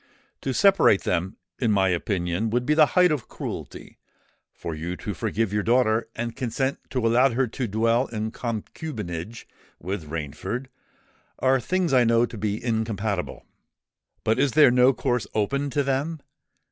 [0.41, 3.99] To separate them, in my opinion, would be the height of cruelty:
[4.51, 9.45] for you to forgive your daughter and consent to allow her to dwell in concubinage
[9.79, 10.69] with Rainford,
[11.37, 13.45] are things I know to be incompatible.
[14.23, 16.19] But is there no course open to them?